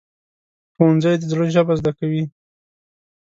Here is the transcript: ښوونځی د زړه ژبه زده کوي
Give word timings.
ښوونځی 0.73 1.15
د 1.19 1.23
زړه 1.31 1.45
ژبه 1.55 1.73
زده 1.79 1.91
کوي 1.99 2.23